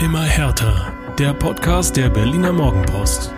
[0.00, 0.94] Immer härter.
[1.18, 3.34] Der Podcast der Berliner Morgenpost.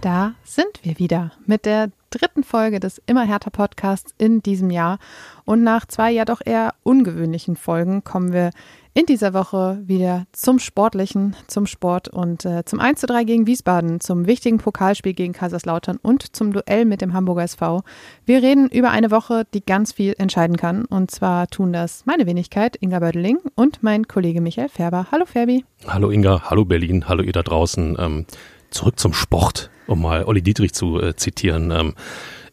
[0.00, 4.98] Da sind wir wieder mit der dritten Folge des Immer härter Podcasts in diesem Jahr.
[5.44, 8.50] Und nach zwei ja doch eher ungewöhnlichen Folgen kommen wir
[8.96, 13.46] in dieser Woche wieder zum Sportlichen, zum Sport und äh, zum 1 zu 3 gegen
[13.46, 17.82] Wiesbaden, zum wichtigen Pokalspiel gegen Kaiserslautern und zum Duell mit dem Hamburger SV.
[18.24, 20.84] Wir reden über eine Woche, die ganz viel entscheiden kann.
[20.84, 25.08] Und zwar tun das meine Wenigkeit, Inga Bödeling, und mein Kollege Michael Färber.
[25.10, 25.64] Hallo Ferbi.
[25.88, 27.96] Hallo Inga, hallo Berlin, hallo ihr da draußen.
[27.98, 28.26] Ähm,
[28.74, 31.70] zurück zum Sport, um mal Olli Dietrich zu äh, zitieren.
[31.70, 31.94] Ähm,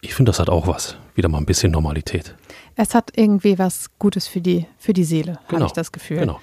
[0.02, 0.98] ich finde, das hat auch was.
[1.16, 2.36] Wieder mal ein bisschen Normalität.
[2.76, 5.62] Es hat irgendwie was Gutes für die, für die Seele, genau.
[5.62, 6.20] habe ich das Gefühl.
[6.20, 6.40] Genau.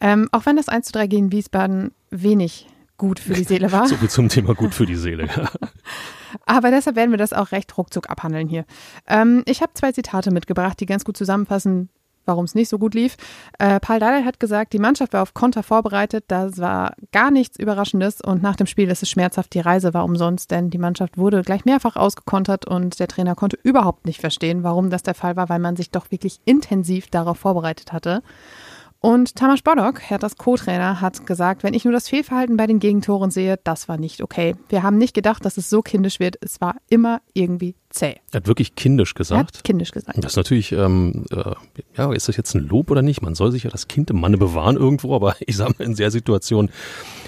[0.00, 3.86] Ähm, auch wenn das 1 zu 3 gegen Wiesbaden wenig gut für die Seele war.
[3.88, 5.28] so viel zum Thema gut für die Seele.
[6.46, 8.64] Aber deshalb werden wir das auch recht ruckzuck abhandeln hier.
[9.06, 11.88] Ähm, ich habe zwei Zitate mitgebracht, die ganz gut zusammenfassen,
[12.30, 13.16] warum es nicht so gut lief.
[13.58, 16.24] Äh, Paul Dardai hat gesagt, die Mannschaft war auf Konter vorbereitet.
[16.28, 19.52] Das war gar nichts Überraschendes und nach dem Spiel ist es schmerzhaft.
[19.52, 23.58] Die Reise war umsonst, denn die Mannschaft wurde gleich mehrfach ausgekontert und der Trainer konnte
[23.64, 27.38] überhaupt nicht verstehen, warum das der Fall war, weil man sich doch wirklich intensiv darauf
[27.38, 28.22] vorbereitet hatte.
[29.02, 33.30] Und Tamas Bodok, Herthas Co-Trainer, hat gesagt, wenn ich nur das Fehlverhalten bei den Gegentoren
[33.30, 34.54] sehe, das war nicht okay.
[34.68, 36.36] Wir haben nicht gedacht, dass es so kindisch wird.
[36.42, 38.16] Es war immer irgendwie zäh.
[38.30, 39.56] Er hat wirklich kindisch gesagt.
[39.56, 40.18] Er hat kindisch gesagt.
[40.18, 41.54] Das ist natürlich, ähm, äh,
[41.96, 43.22] ja, ist das jetzt ein Lob oder nicht?
[43.22, 45.94] Man soll sich ja das Kind im Manne bewahren irgendwo, aber ich sage mal, in
[45.96, 46.70] der Situation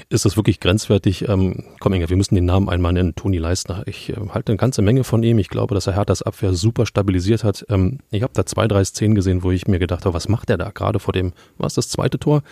[0.08, 1.28] ist das wirklich grenzwertig.
[1.28, 3.82] Ähm, komm, Inga, wir müssen den Namen einmal nennen, Toni Leistner.
[3.86, 5.38] Ich äh, halte eine ganze Menge von ihm.
[5.38, 7.66] Ich glaube, dass er Herthas Abwehr super stabilisiert hat.
[7.68, 10.50] Ähm, ich habe da zwei, drei Szenen gesehen, wo ich mir gedacht habe, was macht
[10.50, 12.42] er da gerade vor dem, was das zweite Tor,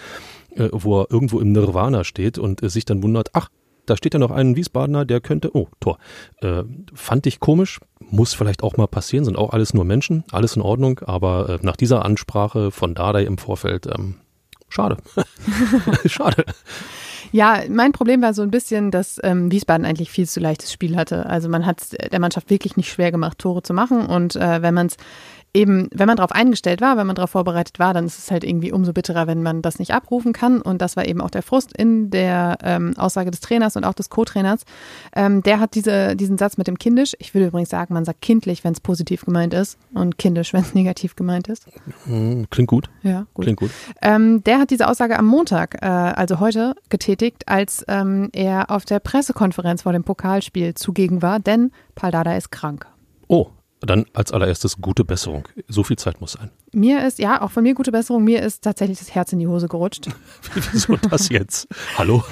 [0.56, 3.50] äh, wo er irgendwo im Nirvana steht und äh, sich dann wundert, ach,
[3.90, 5.98] da steht ja noch ein Wiesbadener, der könnte, oh, Tor.
[6.40, 6.62] Äh,
[6.94, 10.62] fand ich komisch, muss vielleicht auch mal passieren, sind auch alles nur Menschen, alles in
[10.62, 14.14] Ordnung, aber äh, nach dieser Ansprache von Dardai im Vorfeld, ähm,
[14.68, 14.96] schade.
[16.06, 16.44] schade.
[17.32, 20.96] Ja, mein Problem war so ein bisschen, dass ähm, Wiesbaden eigentlich viel zu leichtes Spiel
[20.96, 21.26] hatte.
[21.26, 21.78] Also man hat
[22.12, 24.06] der Mannschaft wirklich nicht schwer gemacht, Tore zu machen.
[24.06, 24.96] Und äh, wenn man es
[25.54, 28.44] eben, wenn man darauf eingestellt war, wenn man darauf vorbereitet war, dann ist es halt
[28.44, 30.60] irgendwie umso bitterer, wenn man das nicht abrufen kann.
[30.60, 33.94] Und das war eben auch der Frust in der ähm, Aussage des Trainers und auch
[33.94, 34.62] des Co-Trainers.
[35.14, 37.14] Ähm, der hat diese, diesen Satz mit dem kindisch.
[37.18, 40.62] Ich würde übrigens sagen, man sagt kindlich, wenn es positiv gemeint ist und kindisch, wenn
[40.62, 41.66] es negativ gemeint ist.
[42.04, 42.90] Hm, klingt gut.
[43.02, 43.44] Ja, gut.
[43.44, 43.70] Klingt gut.
[44.02, 48.84] Ähm, der hat diese Aussage am Montag, äh, also heute, getätigt, als ähm, er auf
[48.84, 52.86] der Pressekonferenz vor dem Pokalspiel zugegen war, denn Paldada ist krank.
[53.28, 53.48] Oh,
[53.80, 55.48] dann als allererstes gute Besserung.
[55.68, 56.50] So viel Zeit muss sein.
[56.72, 59.48] Mir ist, ja, auch von mir gute Besserung, mir ist tatsächlich das Herz in die
[59.48, 60.08] Hose gerutscht.
[60.72, 61.66] Wieso das jetzt?
[61.98, 62.22] Hallo?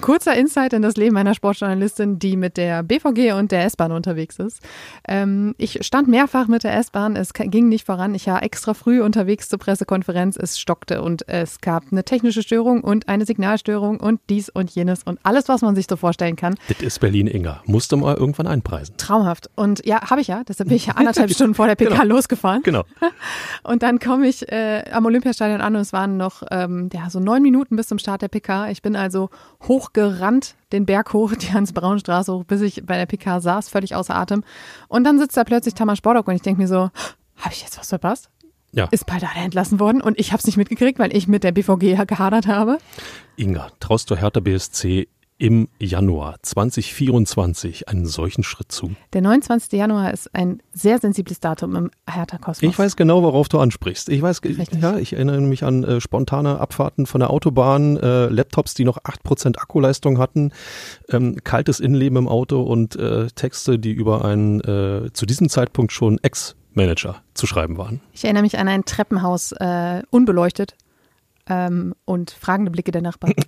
[0.00, 4.38] Kurzer Insight in das Leben meiner Sportjournalistin, die mit der BVG und der S-Bahn unterwegs
[4.38, 4.60] ist.
[5.08, 8.14] Ähm, ich stand mehrfach mit der S-Bahn, es ging nicht voran.
[8.14, 12.84] Ich war extra früh unterwegs zur Pressekonferenz, es stockte und es gab eine technische Störung
[12.84, 16.54] und eine Signalstörung und dies und jenes und alles, was man sich so vorstellen kann.
[16.68, 17.62] Das ist Berlin-Inga.
[17.64, 18.96] Musste mal irgendwann einpreisen.
[18.98, 19.50] Traumhaft.
[19.56, 20.44] Und ja, habe ich ja.
[20.58, 22.16] Deshalb bin ich ja anderthalb Stunden vor der PK genau.
[22.16, 22.62] losgefahren.
[22.62, 22.84] Genau.
[23.62, 27.20] Und dann komme ich äh, am Olympiastadion an und es waren noch ähm, ja, so
[27.20, 28.70] neun Minuten bis zum Start der PK.
[28.70, 29.30] Ich bin also
[29.66, 34.14] hochgerannt, den Berg hoch, die Hans-Braun-Straße hoch, bis ich bei der PK saß, völlig außer
[34.14, 34.42] Atem.
[34.88, 36.90] Und dann sitzt da plötzlich Tamas Spordock und ich denke mir so,
[37.36, 38.30] habe ich jetzt was verpasst?
[38.72, 38.86] Ja.
[38.90, 42.04] Ist Paldada entlassen worden und ich habe es nicht mitgekriegt, weil ich mit der BVG
[42.06, 42.78] gehadert habe.
[43.36, 48.92] Inga, traust du Hertha BSC im Januar 2024 einen solchen Schritt zu?
[49.12, 49.72] Der 29.
[49.72, 52.68] Januar ist ein sehr sensibles Datum im Hertha-Kosmos.
[52.68, 54.08] Ich weiß genau, worauf du ansprichst.
[54.08, 54.80] Ich weiß, Richtig.
[54.80, 58.98] ja, ich erinnere mich an äh, spontane Abfahrten von der Autobahn, äh, Laptops, die noch
[58.98, 60.52] 8% Akkuleistung hatten,
[61.08, 65.92] ähm, kaltes Innenleben im Auto und äh, Texte, die über einen äh, zu diesem Zeitpunkt
[65.92, 68.00] schon Ex-Manager zu schreiben waren.
[68.12, 70.74] Ich erinnere mich an ein Treppenhaus, äh, unbeleuchtet
[71.48, 73.34] ähm, und fragende Blicke der Nachbarn.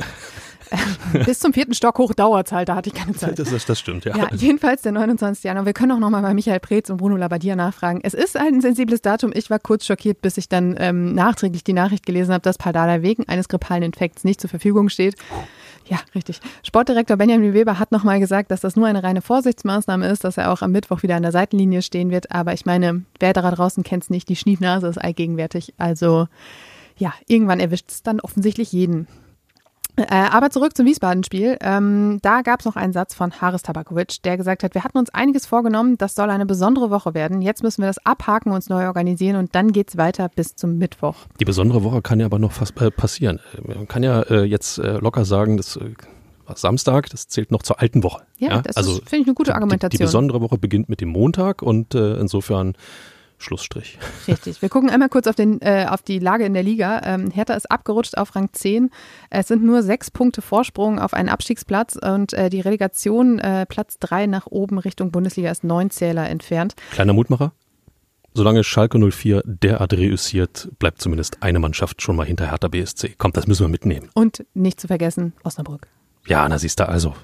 [1.25, 3.38] Bis zum vierten Stock hoch dauert es halt, da hatte ich keine Zeit.
[3.38, 4.16] Das, das stimmt, ja.
[4.16, 4.28] ja.
[4.34, 5.44] Jedenfalls der 29.
[5.44, 5.66] Januar.
[5.66, 8.00] Wir können auch nochmal bei Michael Preetz und Bruno Labbadia nachfragen.
[8.03, 9.33] Es ist ein sensibles Datum.
[9.34, 13.03] Ich war kurz schockiert, bis ich dann ähm, nachträglich die Nachricht gelesen habe, dass Paldada
[13.03, 15.16] wegen eines grippalen Infekts nicht zur Verfügung steht.
[15.86, 16.41] Ja, richtig.
[16.62, 20.53] Sportdirektor Benjamin Weber hat nochmal gesagt, dass das nur eine reine Vorsichtsmaßnahme ist, dass er
[20.53, 22.30] auch am Mittwoch wieder an der Seitenlinie stehen wird.
[22.30, 25.74] Aber ich meine, wer da draußen kennt es nicht, die Schniefnase ist allgegenwärtig.
[25.78, 26.28] Also
[26.97, 29.09] ja, irgendwann erwischt es dann offensichtlich jeden.
[29.97, 31.59] Äh, aber zurück zum Wiesbaden-Spiel.
[31.60, 34.98] Ähm, da gab es noch einen Satz von Haris Tabakovic, der gesagt hat, wir hatten
[34.98, 37.42] uns einiges vorgenommen, das soll eine besondere Woche werden.
[37.42, 40.78] Jetzt müssen wir das abhaken, uns neu organisieren und dann geht es weiter bis zum
[40.78, 41.16] Mittwoch.
[41.39, 43.41] Die besondere Woche kann ja aber noch fast äh, passieren.
[43.66, 45.91] Man kann ja äh, jetzt äh, locker sagen, das äh,
[46.54, 48.22] Samstag, das zählt noch zur alten Woche.
[48.39, 48.63] Ja, ja?
[48.63, 49.91] das also, finde ich eine gute Argumentation.
[49.91, 52.75] Die, die, besondere Woche beginnt mit dem Montag und äh, insofern
[53.42, 53.98] Schlussstrich.
[54.28, 54.60] Richtig.
[54.63, 57.01] Wir gucken einmal kurz auf, den, äh, auf die Lage in der Liga.
[57.04, 58.91] Ähm, Hertha ist abgerutscht auf Rang 10.
[59.31, 63.98] Es sind nur sechs Punkte Vorsprung auf einen Abstiegsplatz und äh, die Relegation äh, Platz
[63.98, 66.75] 3 nach oben Richtung Bundesliga ist neun Zähler entfernt.
[66.92, 67.53] Kleiner Mutmacher.
[68.33, 73.15] Solange Schalke 04 derart reüssiert, bleibt zumindest eine Mannschaft schon mal hinter Hertha BSC.
[73.19, 74.09] Kommt, das müssen wir mitnehmen.
[74.15, 75.89] Und nicht zu vergessen, Osnabrück.
[76.27, 77.15] Ja, na siehst du also.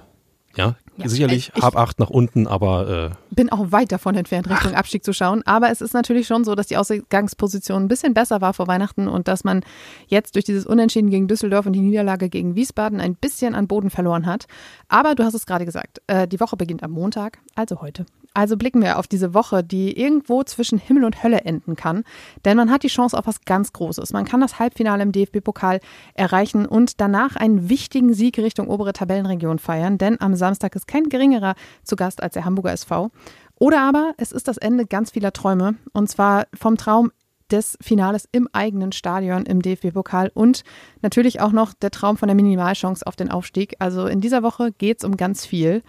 [0.56, 4.48] Ja, ja sicherlich ich, hab acht nach unten, aber äh, bin auch weit davon entfernt,
[4.48, 4.78] Richtung Ach.
[4.78, 5.42] Abstieg zu schauen.
[5.46, 9.08] Aber es ist natürlich schon so, dass die Ausgangsposition ein bisschen besser war vor Weihnachten
[9.08, 9.62] und dass man
[10.06, 13.90] jetzt durch dieses Unentschieden gegen Düsseldorf und die Niederlage gegen Wiesbaden ein bisschen an Boden
[13.90, 14.46] verloren hat.
[14.88, 18.06] Aber du hast es gerade gesagt, äh, die Woche beginnt am Montag, also heute.
[18.36, 22.04] Also blicken wir auf diese Woche, die irgendwo zwischen Himmel und Hölle enden kann.
[22.44, 24.12] Denn man hat die Chance auf was ganz Großes.
[24.12, 25.80] Man kann das Halbfinale im DFB-Pokal
[26.12, 29.96] erreichen und danach einen wichtigen Sieg Richtung obere Tabellenregion feiern.
[29.96, 33.10] Denn am Samstag ist kein geringerer zu Gast als der Hamburger SV.
[33.58, 35.76] Oder aber es ist das Ende ganz vieler Träume.
[35.94, 37.12] Und zwar vom Traum
[37.50, 40.62] des Finales im eigenen Stadion im DFB-Pokal und
[41.00, 43.76] natürlich auch noch der Traum von der Minimalchance auf den Aufstieg.
[43.78, 45.82] Also in dieser Woche geht es um ganz viel.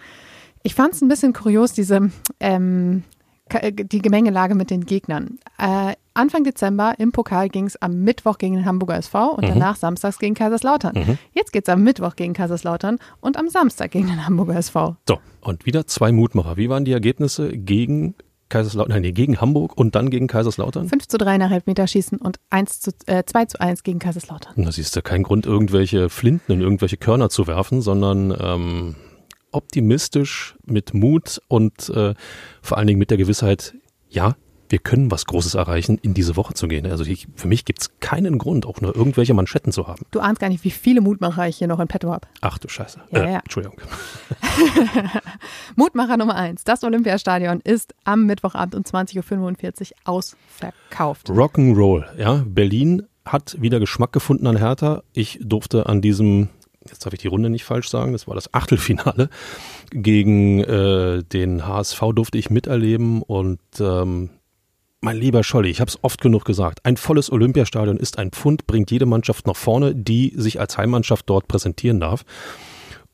[0.62, 2.10] Ich fand es ein bisschen kurios, diese
[2.40, 3.04] ähm,
[3.50, 5.38] äh, die Gemengelage mit den Gegnern.
[5.58, 9.50] Äh, Anfang Dezember im Pokal ging es am Mittwoch gegen den Hamburger SV und mhm.
[9.50, 10.94] danach samstags gegen Kaiserslautern.
[10.96, 11.18] Mhm.
[11.32, 14.96] Jetzt geht es am Mittwoch gegen Kaiserslautern und am Samstag gegen den Hamburger SV.
[15.08, 16.56] So, und wieder zwei Mutmacher.
[16.56, 18.14] Wie waren die Ergebnisse gegen
[18.48, 20.88] Kaiserslautern, nein, gegen Hamburg und dann gegen Kaiserslautern?
[20.88, 24.54] 5 zu 3 nach Elfmeterschießen und 1 zu, äh, 2 zu 1 gegen Kaiserslautern.
[24.56, 28.96] Da siehst du keinen Grund, irgendwelche Flinten in irgendwelche Körner zu werfen, sondern ähm,
[29.52, 32.14] optimistisch, mit Mut und äh,
[32.62, 33.74] vor allen Dingen mit der Gewissheit,
[34.08, 34.36] ja,
[34.70, 36.86] wir können was Großes erreichen, in diese Woche zu gehen.
[36.86, 40.04] Also ich, für mich gibt es keinen Grund, auch nur irgendwelche Manschetten zu haben.
[40.10, 42.28] Du ahnst gar nicht, wie viele Mutmacher ich hier noch in petto habe.
[42.40, 43.00] Ach du Scheiße.
[43.12, 43.38] Ja, äh, ja.
[43.38, 43.78] Entschuldigung.
[45.76, 46.64] Mutmacher Nummer eins.
[46.64, 51.30] Das Olympiastadion ist am Mittwochabend um 20.45 Uhr ausverkauft.
[51.30, 52.44] Rock'n'Roll, ja.
[52.46, 55.02] Berlin hat wieder Geschmack gefunden an Hertha.
[55.12, 56.48] Ich durfte an diesem
[56.88, 59.30] jetzt darf ich die Runde nicht falsch sagen, das war das Achtelfinale.
[59.90, 64.30] Gegen äh, den HSV durfte ich miterleben und ähm,
[65.00, 68.66] mein lieber Scholli, ich habe es oft genug gesagt, ein volles Olympiastadion ist ein Pfund,
[68.66, 72.24] bringt jede Mannschaft nach vorne, die sich als Heimmannschaft dort präsentieren darf.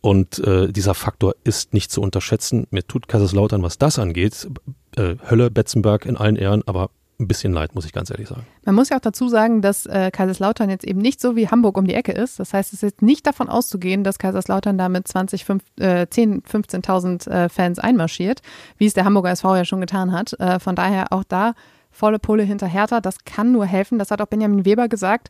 [0.01, 2.67] Und äh, dieser Faktor ist nicht zu unterschätzen.
[2.71, 4.49] Mir tut Kaiserslautern, was das angeht,
[4.97, 6.91] äh, Hölle, Betzenberg in allen Ehren, aber
[7.21, 8.45] ein bisschen leid, muss ich ganz ehrlich sagen.
[8.65, 11.79] Man muss ja auch dazu sagen, dass äh, Kaiserslautern jetzt eben nicht so wie Hamburg
[11.79, 12.41] um die Ecke ist.
[12.41, 16.43] Das heißt, es ist nicht davon auszugehen, dass Kaiserslautern da mit 20, 5, äh, 10,
[16.43, 18.41] 15.000 äh, Fans einmarschiert,
[18.79, 20.33] wie es der Hamburger SV ja schon getan hat.
[20.41, 21.55] Äh, von daher auch da
[21.95, 23.01] volle Pulle hinter Hertha.
[23.01, 23.99] Das kann nur helfen.
[23.99, 25.29] Das hat auch Benjamin Weber gesagt.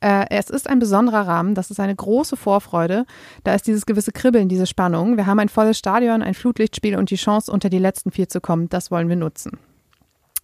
[0.00, 1.54] Äh, es ist ein besonderer Rahmen.
[1.54, 3.04] Das ist eine große Vorfreude.
[3.44, 5.16] Da ist dieses gewisse Kribbeln, diese Spannung.
[5.16, 8.40] Wir haben ein volles Stadion, ein Flutlichtspiel und die Chance, unter die letzten vier zu
[8.40, 8.68] kommen.
[8.70, 9.58] Das wollen wir nutzen.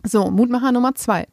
[0.04, 1.26] So, Mutmacher Nummer zwei.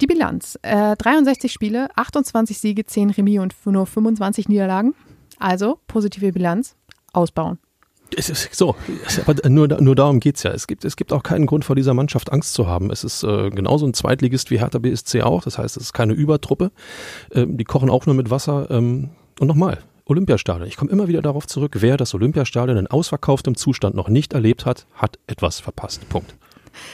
[0.00, 0.58] Die Bilanz.
[0.62, 4.94] Äh, 63 Spiele, 28 Siege, 10 Remis und nur 25 Niederlagen.
[5.38, 6.76] Also positive Bilanz,
[7.12, 7.58] ausbauen.
[8.16, 8.76] Es ist so,
[9.26, 10.50] aber nur, nur darum geht es ja.
[10.50, 12.90] Es gibt, es gibt auch keinen Grund vor dieser Mannschaft Angst zu haben.
[12.90, 15.42] Es ist äh, genauso ein Zweitligist wie Hertha BSC auch.
[15.42, 16.72] Das heißt, es ist keine Übertruppe.
[17.32, 18.70] Ähm, die kochen auch nur mit Wasser.
[18.70, 20.68] Ähm, und nochmal, Olympiastadion.
[20.68, 24.66] Ich komme immer wieder darauf zurück, wer das Olympiastadion in ausverkauftem Zustand noch nicht erlebt
[24.66, 26.06] hat, hat etwas verpasst.
[26.08, 26.34] Punkt.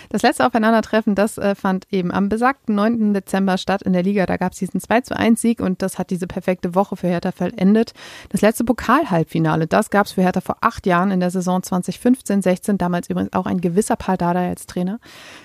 [0.09, 3.15] Das letzte Aufeinandertreffen, das äh, fand eben am besagten 9.
[3.15, 4.27] Dezember statt in der Liga.
[4.27, 7.09] Da gab es diesen 2 zu 1 Sieg und das hat diese perfekte Woche für
[7.09, 7.93] Hertha vollendet.
[8.31, 12.77] Das letzte Pokal-Halbfinale, das gab es für Hertha vor acht Jahren in der Saison 2015-16.
[12.77, 14.99] Damals übrigens auch ein gewisser Paul Dardai als Trainer.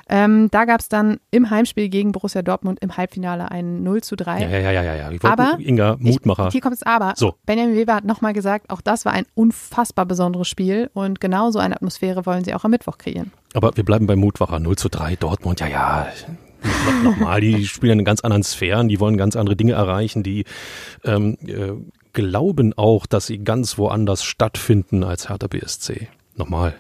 [0.09, 4.15] Ähm, da gab es dann im Heimspiel gegen Borussia Dortmund im Halbfinale ein 0 zu
[4.15, 4.41] 3.
[4.41, 4.95] Ja, ja, ja, ja.
[4.95, 5.11] ja.
[5.11, 6.47] Ich aber, Inga, Mutmacher.
[6.47, 7.13] Ich, hier kommt es aber.
[7.15, 7.35] So.
[7.45, 11.59] Benjamin Weber hat nochmal gesagt, auch das war ein unfassbar besonderes Spiel und genau so
[11.59, 13.31] eine Atmosphäre wollen sie auch am Mittwoch kreieren.
[13.53, 16.07] Aber wir bleiben bei Mutwacher 0 zu 3, Dortmund, ja, ja.
[17.03, 20.45] Nochmal, die spielen in ganz anderen Sphären, die wollen ganz andere Dinge erreichen, die
[21.03, 21.73] ähm, äh,
[22.13, 26.07] glauben auch, dass sie ganz woanders stattfinden als Hertha BSC.
[26.35, 26.75] Nochmal,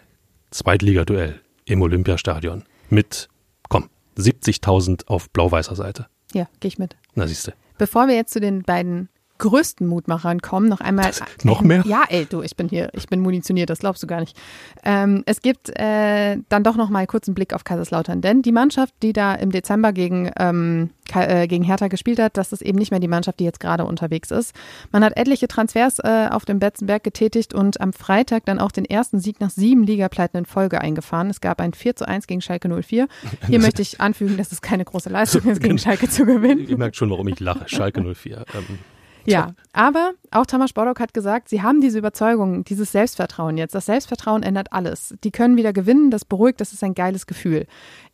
[0.51, 3.29] Zweitligaduell im Olympiastadion mit,
[3.69, 6.07] komm, 70.000 auf blau-weißer Seite.
[6.33, 6.95] Ja, gehe ich mit.
[7.15, 7.53] Na siehste.
[7.77, 9.09] Bevor wir jetzt zu den beiden
[9.43, 10.69] größten Mutmachern kommen.
[10.69, 11.07] Noch einmal.
[11.07, 11.83] Das, noch mehr?
[11.85, 14.37] Ja, ey, du, ich bin hier, ich bin munitioniert, das glaubst du gar nicht.
[14.85, 18.53] Ähm, es gibt äh, dann doch noch mal kurz einen Blick auf Kaiserslautern, denn die
[18.53, 22.77] Mannschaft, die da im Dezember gegen, ähm, äh, gegen Hertha gespielt hat, das ist eben
[22.77, 24.55] nicht mehr die Mannschaft, die jetzt gerade unterwegs ist.
[24.93, 28.85] Man hat etliche Transfers äh, auf dem Betzenberg getätigt und am Freitag dann auch den
[28.85, 31.29] ersten Sieg nach sieben Ligapleiten in Folge eingefahren.
[31.29, 33.09] Es gab ein 4 zu 1 gegen Schalke 04.
[33.47, 36.65] Hier möchte ich anfügen, dass es keine große Leistung ist, gegen Schalke zu gewinnen.
[36.65, 37.67] Ihr merkt schon, warum ich lache.
[37.67, 38.45] Schalke 04.
[38.53, 38.79] Ähm,
[39.25, 43.75] ja, aber auch Thomas Bordock hat gesagt, sie haben diese Überzeugung, dieses Selbstvertrauen jetzt.
[43.75, 45.15] Das Selbstvertrauen ändert alles.
[45.23, 47.65] Die können wieder gewinnen, das beruhigt, das ist ein geiles Gefühl.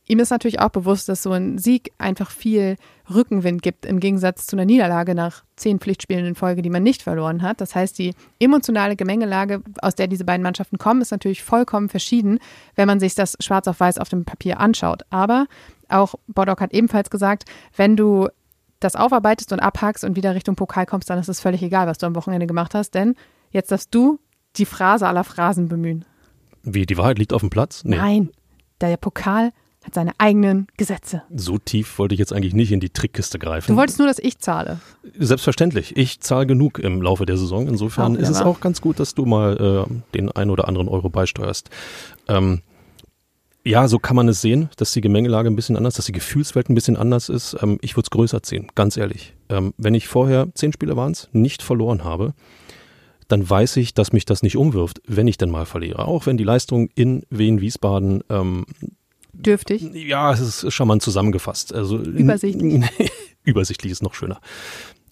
[0.07, 2.77] ihm ist natürlich auch bewusst, dass so ein Sieg einfach viel
[3.13, 7.03] Rückenwind gibt, im Gegensatz zu einer Niederlage nach zehn Pflichtspielen in Folge, die man nicht
[7.03, 7.61] verloren hat.
[7.61, 12.39] Das heißt, die emotionale Gemengelage, aus der diese beiden Mannschaften kommen, ist natürlich vollkommen verschieden,
[12.75, 15.03] wenn man sich das schwarz auf weiß auf dem Papier anschaut.
[15.11, 15.45] Aber
[15.89, 18.29] auch Bodok hat ebenfalls gesagt, wenn du
[18.79, 21.97] das aufarbeitest und abhackst und wieder Richtung Pokal kommst, dann ist es völlig egal, was
[21.97, 23.15] du am Wochenende gemacht hast, denn
[23.51, 24.19] jetzt darfst du
[24.55, 26.05] die Phrase aller Phrasen bemühen.
[26.63, 27.83] Wie, die Wahrheit liegt auf dem Platz?
[27.83, 27.97] Nee.
[27.97, 28.29] Nein,
[28.81, 29.51] der Pokal
[29.83, 31.23] hat seine eigenen Gesetze.
[31.33, 33.71] So tief wollte ich jetzt eigentlich nicht in die Trickkiste greifen.
[33.71, 34.79] Du wolltest nur, dass ich zahle.
[35.17, 35.95] Selbstverständlich.
[35.95, 37.67] Ich zahle genug im Laufe der Saison.
[37.67, 41.09] Insofern ist es auch ganz gut, dass du mal äh, den ein oder anderen Euro
[41.09, 41.69] beisteuerst.
[42.27, 42.61] Ähm,
[43.65, 46.69] ja, so kann man es sehen, dass die Gemengelage ein bisschen anders, dass die Gefühlswelt
[46.69, 47.57] ein bisschen anders ist.
[47.61, 49.35] Ähm, ich würde es größer ziehen, ganz ehrlich.
[49.49, 52.33] Ähm, wenn ich vorher, zehn Spiele waren es, nicht verloren habe,
[53.27, 56.07] dann weiß ich, dass mich das nicht umwirft, wenn ich denn mal verliere.
[56.07, 58.65] Auch wenn die Leistung in Wien-Wiesbaden ähm,
[59.33, 59.83] Dürftig?
[59.93, 61.73] Ja, es ist charmant zusammengefasst.
[61.73, 62.83] Also, Übersichtlich.
[63.43, 64.41] Übersichtlich ist noch schöner.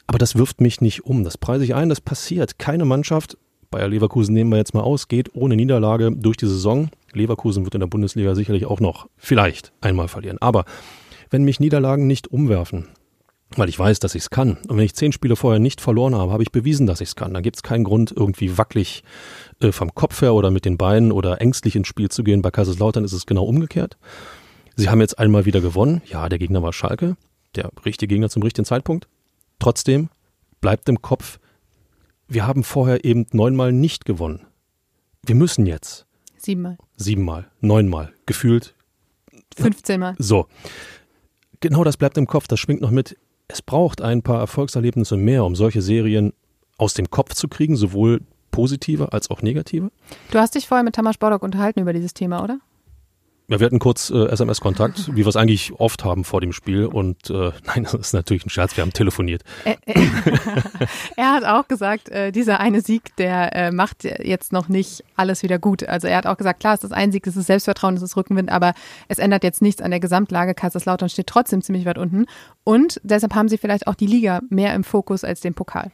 [0.07, 1.23] Aber das wirft mich nicht um.
[1.23, 2.59] Das preise ich ein, das passiert.
[2.59, 3.37] Keine Mannschaft,
[3.69, 6.89] Bayer Leverkusen nehmen wir jetzt mal aus, geht ohne Niederlage durch die Saison.
[7.13, 10.37] Leverkusen wird in der Bundesliga sicherlich auch noch vielleicht einmal verlieren.
[10.39, 10.65] Aber
[11.29, 12.87] wenn mich Niederlagen nicht umwerfen,
[13.55, 14.57] weil ich weiß, dass ich es kann.
[14.67, 17.15] Und wenn ich zehn Spiele vorher nicht verloren habe, habe ich bewiesen, dass ich es
[17.15, 17.33] kann.
[17.33, 19.03] Dann gibt es keinen Grund, irgendwie wackelig
[19.61, 22.41] äh, vom Kopf her oder mit den Beinen oder ängstlich ins Spiel zu gehen.
[22.41, 23.97] Bei Kaiserslautern ist es genau umgekehrt.
[24.75, 26.01] Sie haben jetzt einmal wieder gewonnen.
[26.05, 27.15] Ja, der Gegner war Schalke,
[27.55, 29.07] der richtige Gegner zum richtigen Zeitpunkt.
[29.59, 30.09] Trotzdem
[30.61, 31.39] bleibt im Kopf,
[32.27, 34.45] wir haben vorher eben neunmal nicht gewonnen.
[35.25, 36.06] Wir müssen jetzt.
[36.47, 36.77] Siebenmal.
[36.95, 38.73] Siebenmal, neunmal, gefühlt.
[39.57, 40.15] 15 Mal.
[40.17, 40.47] So.
[41.59, 45.45] Genau das bleibt im Kopf, das schwingt noch mit es braucht ein paar Erfolgserlebnisse mehr,
[45.45, 46.33] um solche Serien
[46.77, 49.91] aus dem Kopf zu kriegen, sowohl positive als auch negative.
[50.31, 52.59] Du hast dich vorher mit Tamas Bodok unterhalten über dieses Thema, oder?
[53.49, 56.85] Ja, wir hatten kurz äh, SMS-Kontakt, wie wir es eigentlich oft haben vor dem Spiel.
[56.85, 59.43] Und äh, nein, das ist natürlich ein Scherz, wir haben telefoniert.
[59.63, 59.77] Er,
[61.15, 65.43] er hat auch gesagt, äh, dieser eine Sieg, der äh, macht jetzt noch nicht alles
[65.43, 65.87] wieder gut.
[65.87, 68.17] Also er hat auch gesagt, klar, es ist ein Sieg, es ist Selbstvertrauen, es ist
[68.17, 68.73] Rückenwind, aber
[69.07, 70.53] es ändert jetzt nichts an der Gesamtlage.
[70.53, 72.25] Kaiserslautern steht trotzdem ziemlich weit unten.
[72.65, 75.91] Und deshalb haben sie vielleicht auch die Liga mehr im Fokus als den Pokal.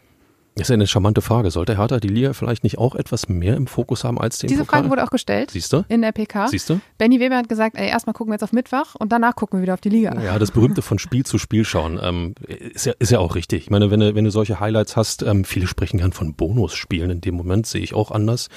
[0.55, 1.50] Das ist ja eine charmante Frage.
[1.50, 4.62] Sollte Hertha die Liga vielleicht nicht auch etwas mehr im Fokus haben als den Diese
[4.62, 4.81] Pokal?
[4.81, 5.51] Frage wurde auch gestellt.
[5.51, 5.83] Siehst du?
[5.88, 6.48] In der PK.
[6.48, 6.79] Siehst du?
[7.00, 9.63] Benny Weber hat gesagt, ey, erstmal gucken wir jetzt auf Mittwoch und danach gucken wir
[9.63, 10.19] wieder auf die Liga.
[10.22, 13.63] Ja, das berühmte von Spiel zu Spiel schauen ähm, ist, ja, ist ja auch richtig.
[13.63, 17.10] Ich meine, wenn du, wenn du solche Highlights hast, ähm, viele sprechen gern von Bonusspielen.
[17.10, 18.50] In dem Moment sehe ich auch anders.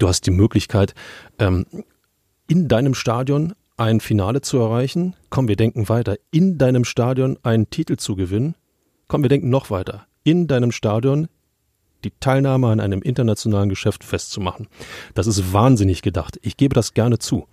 [0.00, 0.94] Du hast die Möglichkeit,
[1.38, 1.66] ähm,
[2.48, 5.14] in deinem Stadion ein Finale zu erreichen.
[5.30, 6.16] Komm, wir denken weiter.
[6.30, 8.54] In deinem Stadion einen Titel zu gewinnen.
[9.08, 10.06] Komm, wir denken noch weiter.
[10.24, 11.28] In deinem Stadion
[12.04, 14.68] die Teilnahme an einem internationalen Geschäft festzumachen.
[15.14, 16.38] Das ist wahnsinnig gedacht.
[16.42, 17.46] Ich gebe das gerne zu.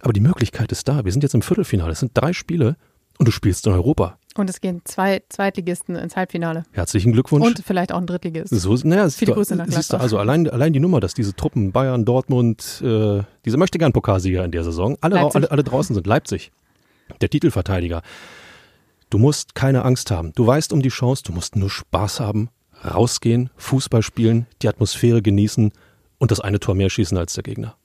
[0.00, 1.04] Aber die Möglichkeit ist da.
[1.04, 1.92] Wir sind jetzt im Viertelfinale.
[1.92, 2.76] Es sind drei Spiele
[3.18, 4.18] und du spielst in Europa.
[4.36, 6.64] Und es gehen zwei Zweitligisten ins Halbfinale.
[6.72, 7.46] Herzlichen Glückwunsch.
[7.46, 8.48] Und vielleicht auch ein Drittligist.
[8.48, 11.72] So, naja, Viele Grüße nach siehst du, also allein, allein die Nummer, dass diese Truppen
[11.72, 16.06] Bayern, Dortmund, äh, diese möchte gern Pokalsieger in der Saison, alle, alle, alle draußen sind.
[16.06, 16.50] Leipzig,
[17.20, 18.02] der Titelverteidiger.
[19.10, 20.32] Du musst keine Angst haben.
[20.34, 22.48] Du weißt um die Chance, du musst nur Spaß haben
[22.84, 25.72] rausgehen, Fußball spielen, die Atmosphäre genießen
[26.18, 27.76] und das eine Tor mehr schießen als der Gegner.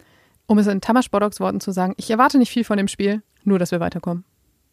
[0.48, 3.24] Um es in Tamas Bodoks Worten zu sagen, ich erwarte nicht viel von dem Spiel,
[3.44, 4.24] nur dass wir weiterkommen.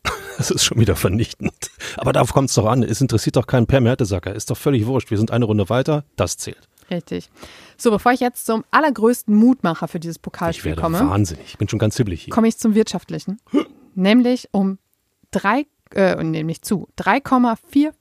[0.39, 1.71] Das ist schon wieder vernichtend.
[1.99, 2.83] Aber darauf kommt es doch an.
[2.83, 4.35] Es interessiert doch keinen Per Mertesacker.
[4.35, 5.11] Ist doch völlig wurscht.
[5.11, 6.05] Wir sind eine Runde weiter.
[6.17, 6.69] Das zählt.
[6.91, 7.29] Richtig.
[7.77, 10.99] So, bevor ich jetzt zum allergrößten Mutmacher für dieses Pokalspiel ich komme.
[11.01, 11.45] Wahnsinnig.
[11.47, 12.33] Ich bin schon ganz zibbelig hier.
[12.33, 13.41] Komme ich zum Wirtschaftlichen.
[13.95, 14.79] nämlich um
[15.31, 17.93] drei, äh, nämlich zu 3,45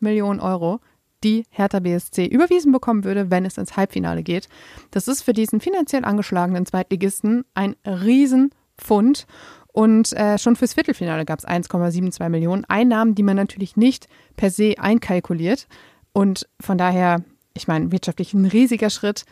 [0.00, 0.80] Millionen Euro
[1.26, 4.48] die Hertha BSC überwiesen bekommen würde, wenn es ins Halbfinale geht.
[4.92, 9.26] Das ist für diesen finanziell angeschlagenen Zweitligisten ein Riesenfund.
[9.72, 14.50] Und äh, schon fürs Viertelfinale gab es 1,72 Millionen Einnahmen, die man natürlich nicht per
[14.50, 15.66] se einkalkuliert.
[16.12, 17.22] Und von daher,
[17.54, 19.24] ich meine, wirtschaftlich ein riesiger Schritt,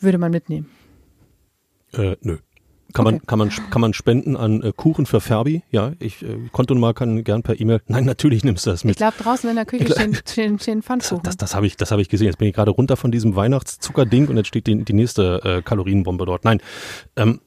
[0.00, 0.68] würde man mitnehmen.
[1.92, 2.38] Äh, nö.
[2.94, 3.16] Kann, okay.
[3.16, 5.62] man, kann, man, kann man spenden an äh, Kuchen für Ferbi?
[5.70, 7.82] Ja, ich äh, konnte mal kann gern per E-Mail.
[7.86, 8.92] Nein, natürlich nimmst du das mit.
[8.92, 11.22] Ich glaube, draußen in der Küche stehen, stehen, stehen Pfannkuchen.
[11.22, 12.26] Das, das, das habe ich, hab ich gesehen.
[12.26, 15.62] Jetzt bin ich gerade runter von diesem Weihnachtszuckerding und jetzt steht die, die nächste äh,
[15.62, 16.44] Kalorienbombe dort.
[16.44, 16.60] Nein,
[17.16, 17.40] ähm,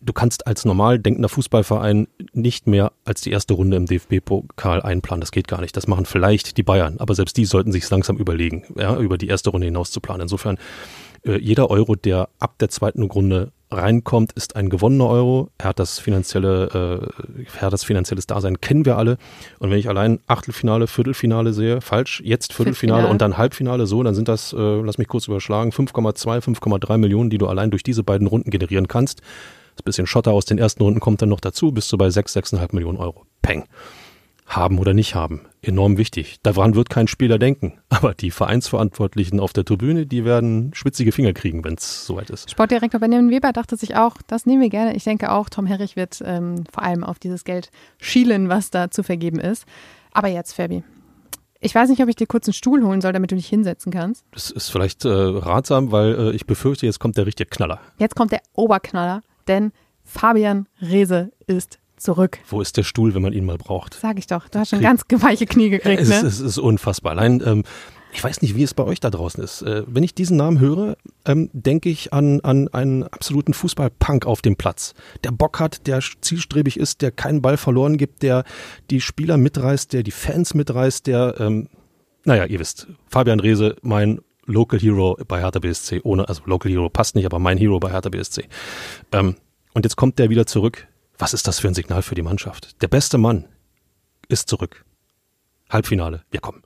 [0.00, 5.20] du kannst als normal denkender Fußballverein nicht mehr als die erste Runde im DFB-Pokal einplanen.
[5.20, 5.76] Das geht gar nicht.
[5.76, 9.28] Das machen vielleicht die Bayern, aber selbst die sollten sich langsam überlegen, ja, über die
[9.28, 10.22] erste Runde hinaus zu planen.
[10.22, 10.58] Insofern,
[11.24, 15.50] äh, jeder Euro, der ab der zweiten Runde reinkommt, ist ein gewonnener Euro.
[15.58, 19.18] Er hat das finanzielle, äh, er hat das finanzielles Dasein, kennen wir alle.
[19.58, 23.08] Und wenn ich allein Achtelfinale, Viertelfinale sehe, falsch, jetzt Viertelfinale Viertelfinale.
[23.08, 27.30] und dann Halbfinale so, dann sind das, äh, lass mich kurz überschlagen, 5,2, 5,3 Millionen,
[27.30, 29.20] die du allein durch diese beiden Runden generieren kannst.
[29.74, 32.36] Das bisschen Schotter aus den ersten Runden kommt dann noch dazu, bist du bei 6,
[32.36, 33.26] 6,5 Millionen Euro.
[33.42, 33.64] Peng.
[34.46, 35.42] Haben oder nicht haben.
[35.66, 36.36] Enorm wichtig.
[36.44, 37.80] Daran wird kein Spieler denken.
[37.88, 42.50] Aber die Vereinsverantwortlichen auf der Tribüne, die werden schwitzige Finger kriegen, wenn es soweit ist.
[42.50, 44.94] Sportdirektor Benjamin Weber dachte sich auch, das nehmen wir gerne.
[44.94, 48.92] Ich denke auch, Tom Herrich wird ähm, vor allem auf dieses Geld schielen, was da
[48.92, 49.64] zu vergeben ist.
[50.12, 50.84] Aber jetzt, Fabi,
[51.60, 53.90] ich weiß nicht, ob ich dir kurz einen Stuhl holen soll, damit du dich hinsetzen
[53.90, 54.24] kannst.
[54.30, 57.80] Das ist vielleicht äh, ratsam, weil äh, ich befürchte, jetzt kommt der richtige Knaller.
[57.98, 59.72] Jetzt kommt der Oberknaller, denn
[60.04, 62.38] Fabian Rehse ist zurück.
[62.48, 63.94] Wo ist der Stuhl, wenn man ihn mal braucht?
[63.94, 64.88] Sag ich doch, du hast schon Krieg.
[65.08, 66.02] ganz weiche Knie gekriegt.
[66.02, 66.16] Es, ne?
[66.16, 67.12] ist, es ist unfassbar.
[67.12, 67.64] Allein, ähm,
[68.12, 69.62] ich weiß nicht, wie es bei euch da draußen ist.
[69.62, 74.40] Äh, wenn ich diesen Namen höre, ähm, denke ich an, an einen absoluten Fußballpunk auf
[74.40, 74.94] dem Platz.
[75.24, 78.44] Der Bock hat, der zielstrebig ist, der keinen Ball verloren gibt, der
[78.90, 81.68] die Spieler mitreißt, der die Fans mitreißt, der, ähm,
[82.24, 86.88] naja, ihr wisst, Fabian Rehse, mein Local Hero bei Hertha BSC, ohne, also Local Hero
[86.88, 88.44] passt nicht, aber mein Hero bei Hertha BSC.
[89.12, 89.36] Ähm,
[89.74, 90.88] und jetzt kommt der wieder zurück.
[91.18, 92.80] Was ist das für ein Signal für die Mannschaft?
[92.82, 93.46] Der beste Mann
[94.28, 94.84] ist zurück.
[95.70, 96.62] Halbfinale, wir kommen.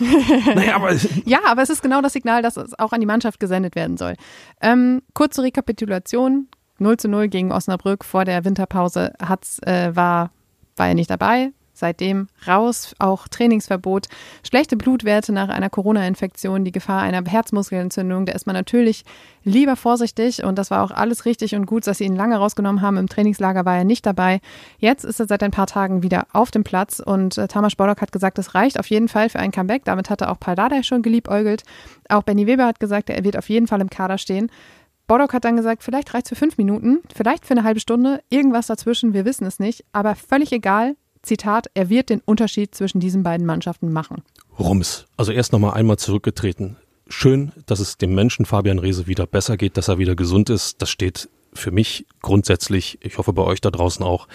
[0.00, 0.92] naja, aber
[1.24, 3.96] ja, aber es ist genau das Signal, dass es auch an die Mannschaft gesendet werden
[3.96, 4.14] soll.
[4.60, 6.48] Ähm, kurze Rekapitulation.
[6.78, 10.32] 0 zu 0 gegen Osnabrück vor der Winterpause hat's, äh, war,
[10.76, 14.06] war er nicht dabei, seitdem raus, auch Trainingsverbot,
[14.46, 18.26] schlechte Blutwerte nach einer Corona-Infektion, die Gefahr einer Herzmuskelentzündung.
[18.26, 19.04] Da ist man natürlich
[19.42, 22.82] lieber vorsichtig und das war auch alles richtig und gut, dass sie ihn lange rausgenommen
[22.82, 22.98] haben.
[22.98, 24.40] Im Trainingslager war er nicht dabei.
[24.78, 28.00] Jetzt ist er seit ein paar Tagen wieder auf dem Platz und äh, Tamas Bordock
[28.00, 29.84] hat gesagt, es reicht auf jeden Fall für ein Comeback.
[29.84, 31.64] Damit hatte auch Paul Dardai schon geliebäugelt.
[32.08, 34.50] Auch Benny Weber hat gesagt, er wird auf jeden Fall im Kader stehen.
[35.10, 38.22] Bordock hat dann gesagt, vielleicht reicht es für fünf Minuten, vielleicht für eine halbe Stunde,
[38.28, 43.00] irgendwas dazwischen, wir wissen es nicht, aber völlig egal, Zitat, er wird den Unterschied zwischen
[43.00, 44.22] diesen beiden Mannschaften machen.
[44.58, 45.06] Rums.
[45.16, 46.76] Also erst nochmal einmal zurückgetreten.
[47.08, 50.80] Schön, dass es dem Menschen Fabian Rehse wieder besser geht, dass er wieder gesund ist.
[50.80, 54.28] Das steht für mich grundsätzlich, ich hoffe bei euch da draußen auch,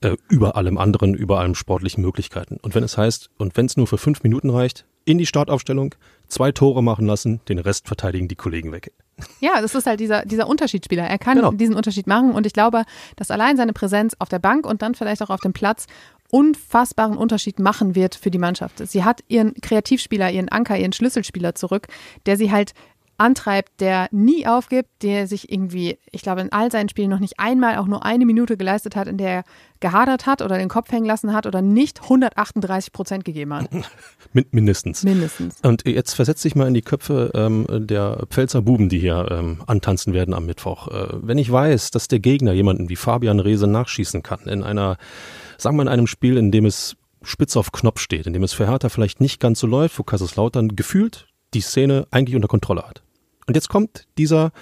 [0.00, 2.58] äh, über allem anderen, über allen sportlichen Möglichkeiten.
[2.60, 5.94] Und wenn es heißt, und wenn es nur für fünf Minuten reicht, in die Startaufstellung,
[6.26, 8.92] zwei Tore machen lassen, den Rest verteidigen die Kollegen weg.
[9.40, 11.04] Ja, das ist halt dieser, dieser Unterschiedsspieler.
[11.04, 11.52] Er kann genau.
[11.52, 12.82] diesen Unterschied machen und ich glaube,
[13.14, 15.86] dass allein seine Präsenz auf der Bank und dann vielleicht auch auf dem Platz
[16.30, 18.86] unfassbaren Unterschied machen wird für die Mannschaft.
[18.86, 21.88] Sie hat ihren Kreativspieler, ihren Anker, ihren Schlüsselspieler zurück,
[22.26, 22.72] der sie halt
[23.18, 27.38] antreibt, der nie aufgibt, der sich irgendwie, ich glaube, in all seinen Spielen noch nicht
[27.38, 29.44] einmal auch nur eine Minute geleistet hat, in der er
[29.80, 33.68] gehadert hat oder den Kopf hängen lassen hat oder nicht 138 Prozent gegeben hat.
[34.50, 35.02] Mindestens.
[35.02, 35.56] Mindestens.
[35.62, 39.62] Und jetzt versetz dich mal in die Köpfe ähm, der Pfälzer Buben, die hier ähm,
[39.66, 40.88] antanzen werden am Mittwoch.
[40.88, 44.96] Äh, wenn ich weiß, dass der Gegner jemanden wie Fabian Rehse nachschießen kann in einer
[45.58, 48.52] sagen wir in einem Spiel, in dem es spitz auf Knopf steht, in dem es
[48.52, 52.82] für Hertha vielleicht nicht ganz so läuft, wo Kaiserslautern gefühlt die Szene eigentlich unter Kontrolle
[52.82, 53.02] hat.
[53.46, 54.52] Und jetzt kommt dieser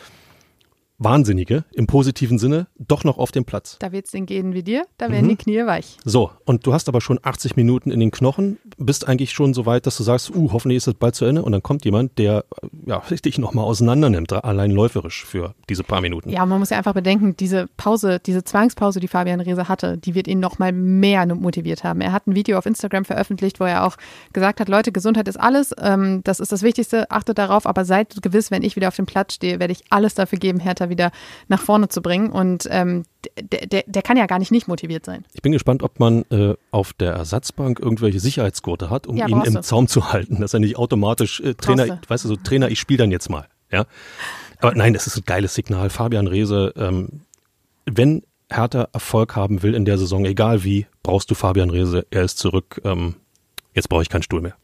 [1.04, 3.76] Wahnsinnige im positiven Sinne doch noch auf dem Platz.
[3.78, 5.30] Da wird es den gehen wie dir, da werden mhm.
[5.30, 5.98] die Knie weich.
[6.04, 9.66] So, und du hast aber schon 80 Minuten in den Knochen, bist eigentlich schon so
[9.66, 12.18] weit, dass du sagst, uh, hoffentlich ist das bald zu Ende und dann kommt jemand,
[12.18, 12.44] der
[12.86, 16.30] ja, dich nochmal auseinander nimmt, allein läuferisch für diese paar Minuten.
[16.30, 20.14] Ja, man muss ja einfach bedenken, diese Pause, diese Zwangspause, die Fabian Reese hatte, die
[20.14, 22.00] wird ihn nochmal mehr motiviert haben.
[22.00, 23.96] Er hat ein Video auf Instagram veröffentlicht, wo er auch
[24.32, 28.22] gesagt hat, Leute, Gesundheit ist alles, ähm, das ist das Wichtigste, achtet darauf, aber seid
[28.22, 30.90] gewiss, wenn ich wieder auf dem Platz stehe, werde ich alles dafür geben, Hertha Charakter
[30.94, 31.10] wieder
[31.48, 32.30] nach vorne zu bringen.
[32.30, 33.02] Und ähm,
[33.40, 35.24] der, der, der kann ja gar nicht nicht motiviert sein.
[35.34, 39.42] Ich bin gespannt, ob man äh, auf der Ersatzbank irgendwelche Sicherheitsgurte hat, um ja, ihn
[39.42, 39.60] im du.
[39.60, 42.98] Zaum zu halten, dass er nicht automatisch äh, Trainer, weißt du, so Trainer, ich spiele
[42.98, 43.48] dann jetzt mal.
[43.70, 43.86] Ja.
[44.60, 45.90] Aber nein, das ist ein geiles Signal.
[45.90, 47.22] Fabian Reese, ähm,
[47.86, 52.06] wenn Hertha Erfolg haben will in der Saison, egal wie, brauchst du Fabian Reese.
[52.10, 52.80] Er ist zurück.
[52.84, 53.16] Ähm,
[53.74, 54.54] jetzt brauche ich keinen Stuhl mehr.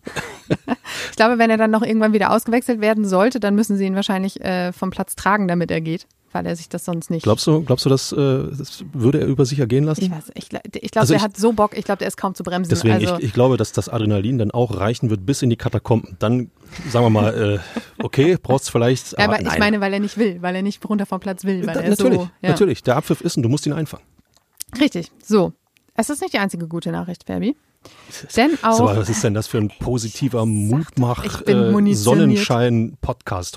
[1.11, 3.97] ich glaube, wenn er dann noch irgendwann wieder ausgewechselt werden sollte, dann müssen sie ihn
[3.97, 7.23] wahrscheinlich äh, vom Platz tragen, damit er geht weil er sich das sonst nicht.
[7.23, 8.17] Glaubst du, glaubst du, das, äh,
[8.57, 10.05] das würde er über sich ergehen lassen?
[10.05, 12.35] Ich weiß, ich, ich glaube, also er hat so Bock, ich glaube, der ist kaum
[12.35, 12.71] zu bremsen.
[12.71, 15.57] Deswegen, also ich, ich glaube, dass das Adrenalin dann auch reichen wird bis in die
[15.57, 16.17] Katakomben.
[16.19, 16.51] Dann,
[16.89, 17.59] sagen wir mal, äh,
[18.03, 19.13] okay, brauchst du vielleicht.
[19.13, 21.45] Ja, aber, aber ich meine, weil er nicht will, weil er nicht runter vom Platz
[21.45, 21.67] will.
[21.67, 22.51] Weil da, er natürlich, so, ja.
[22.51, 22.83] natürlich.
[22.83, 24.05] Der Abpfiff ist und du musst ihn einfangen.
[24.81, 25.53] Richtig, so.
[25.95, 27.57] Es ist nicht die einzige gute Nachricht, Fabi.
[28.37, 31.55] Denn auch, so, was ist denn das für ein positiver Mutmach äh,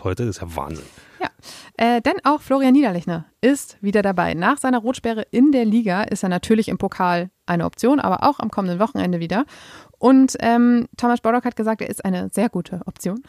[0.03, 0.25] heute?
[0.25, 0.85] Das ist ja Wahnsinn.
[1.77, 4.33] Äh, denn auch Florian Niederlechner ist wieder dabei.
[4.33, 8.39] Nach seiner Rotsperre in der Liga ist er natürlich im Pokal eine Option, aber auch
[8.39, 9.45] am kommenden Wochenende wieder.
[9.99, 13.21] Und ähm, Thomas Bordock hat gesagt, er ist eine sehr gute Option.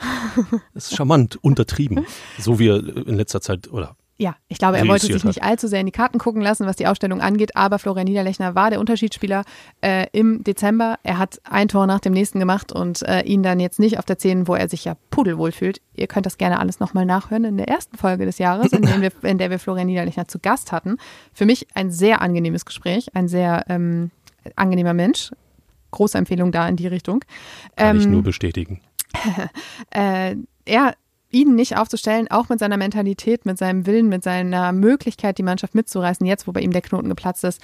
[0.74, 2.06] Das ist charmant, untertrieben.
[2.38, 5.42] So wie er in letzter Zeit oder Ja, ich glaube, er wollte sich reüssiert nicht
[5.42, 8.70] allzu sehr in die Karten gucken lassen, was die Aufstellung angeht, aber Florian Niederlechner war
[8.70, 9.42] der Unterschiedsspieler
[9.80, 10.98] äh, im Dezember.
[11.02, 14.04] Er hat ein Tor nach dem nächsten gemacht und äh, ihn dann jetzt nicht auf
[14.04, 15.80] der 10, wo er sich ja pudelwohl fühlt.
[15.94, 19.00] Ihr könnt das gerne alles nochmal nachhören in der ersten Folge des Jahres, in, der
[19.00, 20.96] wir, in der wir Florian Niederlechner zu Gast hatten.
[21.32, 24.12] Für mich ein sehr angenehmes Gespräch, ein sehr ähm,
[24.54, 25.32] angenehmer Mensch.
[25.90, 27.24] Große Empfehlung da in die Richtung.
[27.76, 28.80] Kann ich Ähm, nur bestätigen.
[29.90, 30.94] äh, er
[31.34, 35.74] ihn nicht aufzustellen, auch mit seiner Mentalität, mit seinem Willen, mit seiner Möglichkeit, die Mannschaft
[35.74, 37.60] mitzureißen, jetzt wo bei ihm der Knoten geplatzt ist,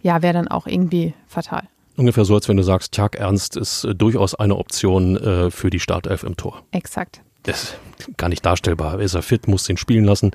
[0.00, 1.64] ja, wäre dann auch irgendwie fatal.
[1.96, 5.68] Ungefähr so, als wenn du sagst, Tag Ernst ist äh, durchaus eine Option äh, für
[5.68, 6.62] die Startelf im Tor.
[6.70, 7.20] Exakt.
[7.42, 9.00] Das ist gar nicht darstellbar.
[9.00, 10.30] Ist er fit, muss ihn spielen lassen.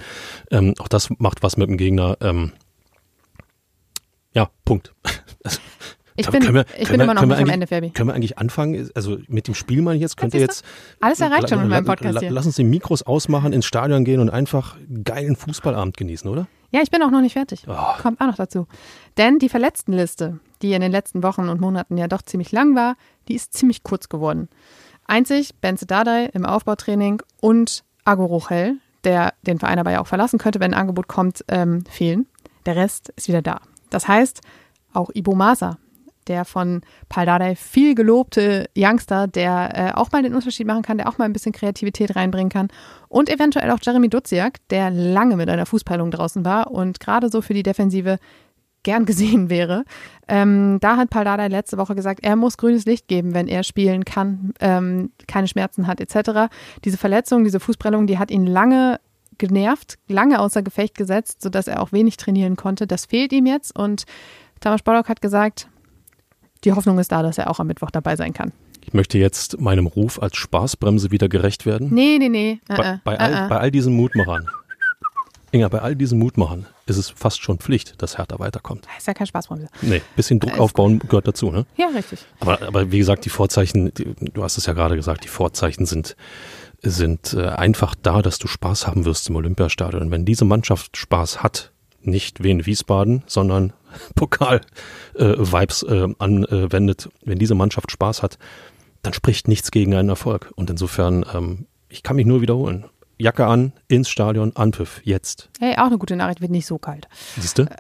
[0.51, 2.17] Ähm, auch das macht was mit dem Gegner.
[2.19, 2.51] Ähm,
[4.33, 4.93] ja, Punkt.
[6.15, 7.89] Ich bin, wir- ich bin wir- immer noch nicht am Ende, Fabi.
[7.91, 8.89] Können wir eigentlich anfangen?
[8.93, 10.63] Also mit dem Spiel mal jetzt könnt ihr jetzt.
[11.01, 12.31] Alles erreicht schon mit meinem Podcast hier.
[12.31, 16.47] Lass uns die Mikros ausmachen, ins Stadion gehen und einfach geilen Fußballabend genießen, oder?
[16.71, 17.65] Ja, ich bin auch noch nicht fertig.
[17.67, 17.73] Oh.
[18.01, 18.67] Kommt auch noch dazu.
[19.17, 22.95] Denn die Verletztenliste, die in den letzten Wochen und Monaten ja doch ziemlich lang war,
[23.27, 24.49] die ist ziemlich kurz geworden.
[25.05, 30.39] Einzig Benze Dardai im Aufbautraining und Ago Rochel, der den Verein aber ja auch verlassen
[30.39, 32.25] könnte, wenn ein Angebot kommt, ähm, fehlen.
[32.65, 33.59] Der Rest ist wieder da.
[33.89, 34.41] Das heißt,
[34.93, 35.77] auch Ibo Masa,
[36.27, 41.07] der von Dardai viel gelobte Youngster, der äh, auch mal den Unterschied machen kann, der
[41.07, 42.69] auch mal ein bisschen Kreativität reinbringen kann.
[43.09, 47.41] Und eventuell auch Jeremy Duziak, der lange mit einer Fußpeilung draußen war und gerade so
[47.41, 48.17] für die Defensive
[48.83, 49.85] gern gesehen wäre.
[50.27, 54.05] Ähm, da hat Dardai letzte Woche gesagt, er muss grünes Licht geben, wenn er spielen
[54.05, 56.53] kann, ähm, keine Schmerzen hat etc.
[56.83, 58.99] Diese Verletzung, diese Fußprellung, die hat ihn lange
[59.37, 62.85] genervt, lange außer Gefecht gesetzt, sodass er auch wenig trainieren konnte.
[62.85, 64.03] Das fehlt ihm jetzt und
[64.59, 65.67] Thomas Bollock hat gesagt,
[66.63, 68.51] die Hoffnung ist da, dass er auch am Mittwoch dabei sein kann.
[68.85, 71.89] Ich möchte jetzt meinem Ruf als Spaßbremse wieder gerecht werden.
[71.93, 72.59] Nee, nee, nee.
[72.67, 73.49] äh, Bei, äh, bei, äh, all, äh.
[73.49, 74.47] bei all diesen Mutmachern.
[75.51, 78.87] Inga, bei all diesen Mutmachern ist es fast schon Pflicht, dass Hertha weiterkommt.
[78.97, 79.67] ist ja kein Spaßbremse.
[79.83, 81.65] Nee, bisschen Druck Ist aufbauen gehört dazu, ne?
[81.77, 82.25] Ja, richtig.
[82.39, 85.85] Aber, aber wie gesagt, die Vorzeichen, die, du hast es ja gerade gesagt, die Vorzeichen
[85.85, 86.15] sind,
[86.81, 90.01] sind äh, einfach da, dass du Spaß haben wirst im Olympiastadion.
[90.01, 91.71] Und wenn diese Mannschaft Spaß hat,
[92.07, 93.73] nicht wie in Wiesbaden, sondern
[94.15, 98.37] Pokal-Vibes äh, anwendet, wenn diese Mannschaft Spaß hat,
[99.01, 100.51] dann spricht nichts gegen einen Erfolg.
[100.55, 102.85] Und insofern, ähm, ich kann mich nur wiederholen.
[103.17, 105.49] Jacke an, ins Stadion, Anpfiff, jetzt.
[105.59, 107.07] Hey, auch eine gute Nachricht, wird nicht so kalt.
[107.37, 107.67] Siehst du?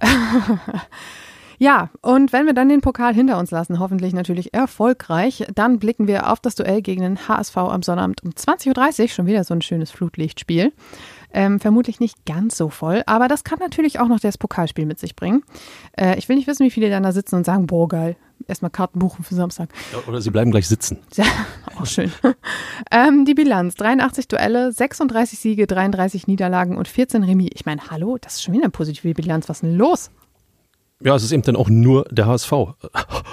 [1.59, 6.07] Ja, und wenn wir dann den Pokal hinter uns lassen, hoffentlich natürlich erfolgreich, dann blicken
[6.07, 9.07] wir auf das Duell gegen den HSV am Sonnabend um 20.30 Uhr.
[9.07, 10.73] Schon wieder so ein schönes Flutlichtspiel.
[11.33, 14.99] Ähm, vermutlich nicht ganz so voll, aber das kann natürlich auch noch das Pokalspiel mit
[14.99, 15.43] sich bringen.
[15.97, 18.15] Äh, ich will nicht wissen, wie viele dann da sitzen und sagen, boah, geil,
[18.47, 19.69] erstmal Karten buchen für Samstag.
[20.07, 20.99] Oder sie bleiben gleich sitzen.
[21.15, 21.25] Ja,
[21.79, 22.11] auch schön.
[22.91, 27.49] ähm, die Bilanz, 83 Duelle, 36 Siege, 33 Niederlagen und 14 Remis.
[27.53, 29.49] Ich meine, hallo, das ist schon wieder eine positive Bilanz.
[29.49, 30.11] Was ist denn los?
[31.01, 32.51] Ja, es ist eben dann auch nur der HSV.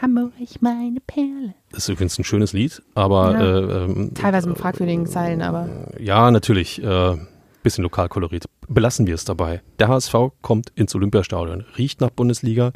[0.00, 1.54] Hamburg, meine Perle.
[1.70, 3.40] Das ist übrigens ein schönes Lied, aber Ja.
[3.40, 7.16] äh, ähm, Teilweise mit fragwürdigen Zeilen, aber ja, natürlich, äh,
[7.62, 8.44] bisschen Lokalkolorit.
[8.68, 9.60] Belassen wir es dabei.
[9.78, 12.72] Der HSV kommt ins Olympiastadion, riecht nach Bundesliga,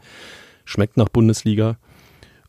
[0.65, 1.77] schmeckt nach Bundesliga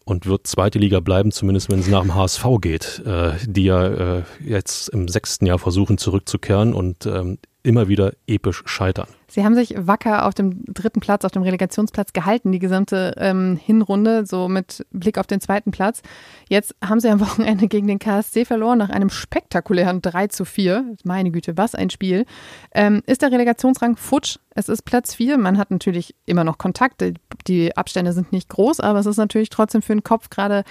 [0.06, 4.18] und wird zweite Liga bleiben, zumindest wenn es nach dem HSV geht, äh, die ja
[4.18, 9.08] äh, jetzt im sechsten Jahr versuchen zurückzukehren und ähm, immer wieder episch scheitern.
[9.34, 13.60] Sie haben sich wacker auf dem dritten Platz, auf dem Relegationsplatz gehalten, die gesamte ähm,
[13.62, 16.02] Hinrunde, so mit Blick auf den zweiten Platz.
[16.50, 20.96] Jetzt haben sie am Wochenende gegen den KSC verloren, nach einem spektakulären 3 zu 4.
[21.04, 22.26] Meine Güte, was ein Spiel.
[22.74, 24.38] Ähm, ist der Relegationsrang futsch?
[24.56, 25.38] Es ist Platz 4.
[25.40, 27.16] Man hat natürlich immer noch Kontakte.
[27.48, 30.64] Die Abstände sind nicht groß, aber es ist natürlich trotzdem für den Kopf gerade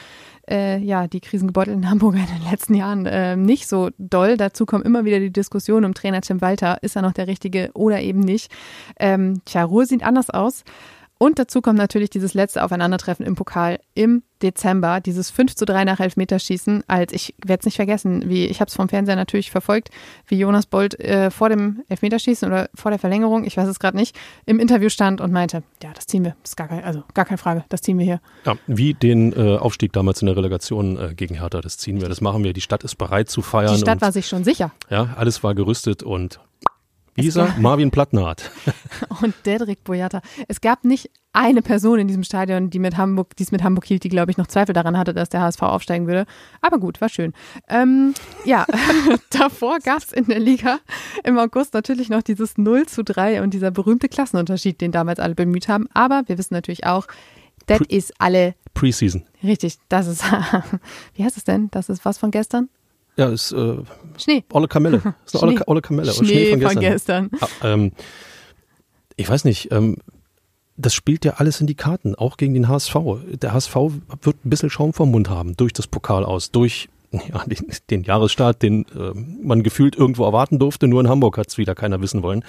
[0.49, 4.37] äh, ja, die krisengebeutelten Hamburger in den letzten Jahren äh, nicht so doll.
[4.37, 6.83] Dazu kommen immer wieder die Diskussionen um Trainer Tim Walter.
[6.83, 8.52] Ist er noch der Richtige oder eben nicht?
[8.99, 10.65] Ähm, tja, Ruhe sieht anders aus.
[11.23, 15.85] Und dazu kommt natürlich dieses letzte Aufeinandertreffen im Pokal im Dezember, dieses 5 zu 3
[15.85, 19.53] nach Elfmeterschießen, als ich werde es nicht vergessen, wie ich habe es vom Fernseher natürlich
[19.53, 19.91] verfolgt,
[20.27, 23.97] wie Jonas Bolt äh, vor dem Elfmeterschießen oder vor der Verlängerung, ich weiß es gerade
[23.97, 27.05] nicht, im Interview stand und meinte, ja, das ziehen wir, das ist gar kein, also
[27.15, 28.21] gar keine Frage, das ziehen wir hier.
[28.45, 32.09] Ja, wie den äh, Aufstieg damals in der Relegation äh, gegen Hertha, das ziehen wir,
[32.09, 32.53] das machen wir.
[32.53, 33.75] Die Stadt ist bereit zu feiern.
[33.75, 34.73] Die Stadt und, war sich schon sicher.
[34.91, 36.41] Ja, alles war gerüstet und
[37.17, 37.47] er?
[37.47, 38.51] gab- Marvin Plattnaht.
[39.23, 40.23] Und Dedrick Boyata.
[40.49, 43.87] Es gab nicht eine Person in diesem Stadion, die mit Hamburg, die es mit Hamburg
[43.87, 46.27] hielt, die, glaube ich, noch Zweifel daran hatte, dass der HSV aufsteigen würde.
[46.61, 47.33] Aber gut, war schön.
[47.69, 48.13] Ähm,
[48.45, 48.67] ja,
[49.31, 50.79] davor gab es in der Liga
[51.25, 55.35] im August natürlich noch dieses 0 zu 3 und dieser berühmte Klassenunterschied, den damals alle
[55.35, 55.89] bemüht haben.
[55.95, 57.07] Aber wir wissen natürlich auch,
[57.67, 59.23] das ist alle Preseason.
[59.43, 59.79] richtig.
[59.89, 60.25] Das ist,
[61.15, 61.69] wie heißt es denn?
[61.71, 62.69] Das ist was von gestern?
[63.17, 63.77] Ja, ist äh,
[64.19, 64.45] Schnee.
[64.53, 64.97] Olle Kamelle.
[65.27, 65.59] Ist eine Schnee.
[65.59, 66.13] Olle, Olle Kamelle.
[66.13, 67.31] Schnee, Schnee von von gestern.
[67.31, 67.51] gestern.
[67.61, 67.93] Ah, ähm,
[69.17, 69.99] ich weiß nicht, ähm,
[70.77, 72.97] das spielt ja alles in die Karten, auch gegen den HSV.
[73.41, 73.75] Der HSV
[74.23, 78.03] wird ein bisschen Schaum vom Mund haben, durch das Pokal aus, durch ja, den, den
[78.05, 82.01] Jahresstart, den äh, man gefühlt irgendwo erwarten durfte, nur in Hamburg hat es wieder keiner
[82.01, 82.45] wissen wollen.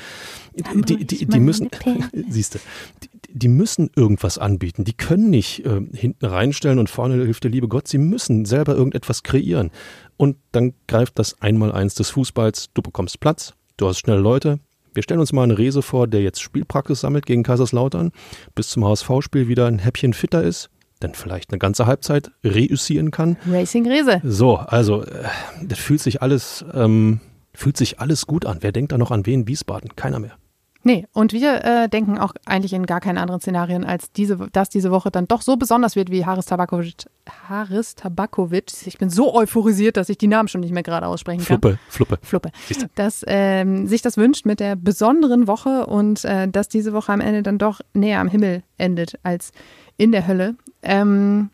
[0.56, 1.70] Die, die, die müssen,
[2.30, 2.60] siehste,
[3.04, 4.84] die, die müssen irgendwas anbieten.
[4.84, 7.88] Die können nicht äh, hinten reinstellen und vorne hilft der liebe Gott.
[7.88, 9.72] Sie müssen selber irgendetwas kreieren.
[10.18, 12.70] Und dann greift das Einmaleins des Fußballs.
[12.74, 14.60] Du bekommst Platz, du hast schnell Leute.
[14.94, 18.12] Wir stellen uns mal einen Rese vor, der jetzt Spielpraxis sammelt gegen Kaiserslautern,
[18.54, 20.70] bis zum HSV-Spiel wieder ein Häppchen fitter ist,
[21.00, 23.38] dann vielleicht eine ganze Halbzeit reüssieren kann.
[23.50, 24.22] Racing Rese.
[24.24, 25.24] So, also äh,
[25.64, 27.20] das fühlt sich alles, ähm,
[27.56, 28.60] fühlt sich alles gut an.
[28.62, 29.96] Wer denkt da noch an wen Wiesbaden?
[29.96, 30.38] Keiner mehr.
[30.86, 34.68] Nee, und wir äh, denken auch eigentlich in gar keinen anderen Szenarien, als diese, dass
[34.68, 37.06] diese Woche dann doch so besonders wird wie Haris Tabakovic.
[37.48, 38.74] Haris Tabakovic.
[38.86, 41.62] Ich bin so euphorisiert, dass ich die Namen schon nicht mehr gerade aussprechen kann.
[41.62, 42.20] Fluppe, Fluppe.
[42.22, 42.52] Fluppe.
[42.96, 47.22] Dass ähm, sich das wünscht mit der besonderen Woche und äh, dass diese Woche am
[47.22, 49.54] Ende dann doch näher am Himmel endet als
[49.96, 50.56] in der Hölle.
[50.82, 51.50] Ähm,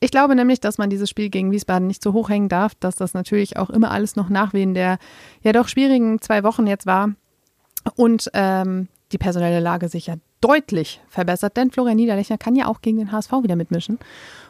[0.00, 2.96] ich glaube nämlich, dass man dieses Spiel gegen Wiesbaden nicht so hoch hängen darf, dass
[2.96, 4.98] das natürlich auch immer alles noch Nachwehen der
[5.42, 7.14] ja doch schwierigen zwei Wochen jetzt war
[7.96, 12.80] und ähm, die personelle Lage sich ja deutlich verbessert, denn Florian Niederlechner kann ja auch
[12.80, 13.98] gegen den HSV wieder mitmischen.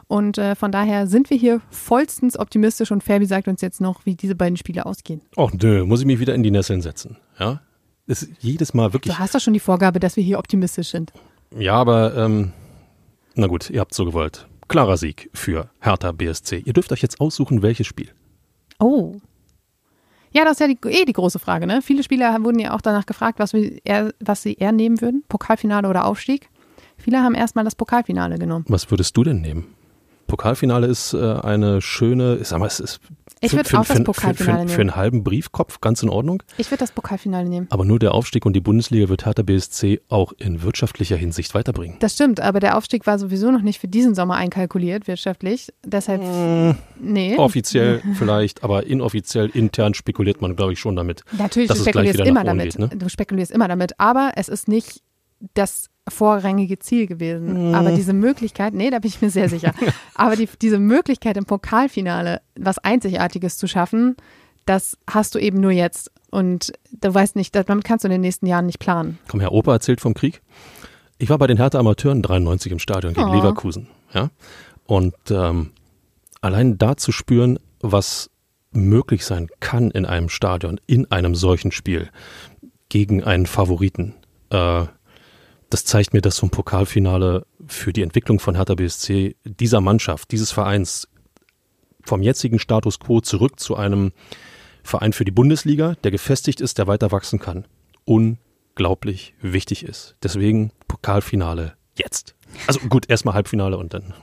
[0.07, 4.05] Und äh, von daher sind wir hier vollstens optimistisch und Fabi sagt uns jetzt noch,
[4.07, 5.23] wie diese beiden Spiele ausgehen.
[5.37, 7.17] Ach nö, muss ich mich wieder in die Nesseln setzen.
[7.39, 7.61] Ja,
[8.07, 9.15] das ist jedes Mal wirklich.
[9.15, 11.13] Du hast doch schon die Vorgabe, dass wir hier optimistisch sind.
[11.57, 12.53] Ja, aber ähm,
[13.35, 14.49] na gut, ihr habt so gewollt.
[14.67, 16.63] Klarer Sieg für Hertha BSC.
[16.65, 18.11] Ihr dürft euch jetzt aussuchen, welches Spiel.
[18.79, 19.15] Oh.
[20.33, 21.67] Ja, das ist ja die, eh die große Frage.
[21.67, 21.83] Ne?
[21.83, 25.25] Viele Spieler wurden ja auch danach gefragt, was, eher, was sie eher nehmen würden.
[25.29, 26.49] Pokalfinale oder Aufstieg.
[26.97, 28.65] Viele haben erstmal das Pokalfinale genommen.
[28.69, 29.75] Was würdest du denn nehmen?
[30.27, 33.01] Pokalfinale ist äh, eine schöne, ich sag mal, es ist
[33.41, 34.91] Ich für, würde für, auch das für, für, Pokalfinale für, für nehmen.
[34.91, 36.43] einen halben Briefkopf ganz in Ordnung.
[36.57, 37.67] Ich würde das Pokalfinale nehmen.
[37.71, 41.97] Aber nur der Aufstieg und die Bundesliga wird Hertha BSC auch in wirtschaftlicher Hinsicht weiterbringen.
[42.01, 45.73] Das stimmt, aber der Aufstieg war sowieso noch nicht für diesen Sommer einkalkuliert, wirtschaftlich.
[45.85, 46.23] Deshalb,
[47.01, 47.37] nee.
[47.37, 51.25] Offiziell vielleicht, aber inoffiziell, intern spekuliert man, glaube ich, schon damit.
[51.37, 52.77] Natürlich, du spekulierst immer damit.
[52.77, 52.89] geht, ne?
[52.97, 55.03] Du spekulierst immer damit, aber es ist nicht
[55.55, 57.75] das vorrangige Ziel gewesen.
[57.75, 59.73] Aber diese Möglichkeit, nee, da bin ich mir sehr sicher.
[60.15, 64.17] aber die, diese Möglichkeit im Pokalfinale was Einzigartiges zu schaffen,
[64.67, 66.11] das hast du eben nur jetzt.
[66.31, 69.19] Und du weißt nicht, damit kannst du in den nächsten Jahren nicht planen.
[69.29, 70.43] Komm, Herr Opa erzählt vom Krieg.
[71.19, 73.35] Ich war bei den Hertha Amateuren 93 im Stadion gegen Oh.
[73.35, 73.89] Leverkusen.
[74.15, 74.31] Ja?
[74.87, 75.73] Und ähm,
[76.41, 78.31] allein da zu spüren, was
[78.73, 82.09] möglich sein kann in einem Stadion, in einem solchen Spiel,
[82.89, 84.15] gegen einen Favoriten,
[84.51, 84.85] äh,
[85.71, 90.31] das zeigt mir, dass so ein Pokalfinale für die Entwicklung von Hertha BSC, dieser Mannschaft,
[90.33, 91.09] dieses Vereins,
[92.03, 94.13] vom jetzigen Status quo zurück zu einem
[94.83, 97.67] Verein für die Bundesliga, der gefestigt ist, der weiter wachsen kann,
[98.05, 100.17] unglaublich wichtig ist.
[100.23, 102.35] Deswegen Pokalfinale jetzt.
[102.67, 104.15] Also gut, erstmal Halbfinale und dann.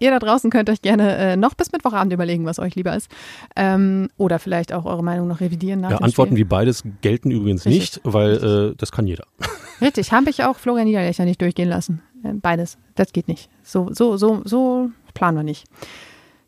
[0.00, 3.08] Ihr da draußen könnt euch gerne äh, noch bis Mittwochabend überlegen, was euch lieber ist.
[3.54, 6.44] Ähm, oder vielleicht auch eure Meinung noch revidieren nach Ja, Antworten Spiel.
[6.44, 7.80] wie beides gelten übrigens Richtig.
[7.96, 9.24] nicht, weil äh, das kann jeder.
[9.80, 12.02] Richtig, habe ich auch Florian Niederlechner nicht durchgehen lassen.
[12.22, 12.78] Äh, Beides.
[12.94, 13.48] Das geht nicht.
[13.62, 15.64] So, so, so, so planen wir nicht.